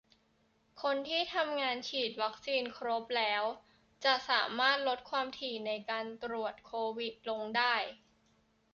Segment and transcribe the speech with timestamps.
[0.81, 0.97] คน
[1.35, 3.43] ทำงานที่ฉีดวัคซีนครบแล้ว
[4.05, 7.75] จะสามารถลดความถี่ในการตรวจโควิดลงได้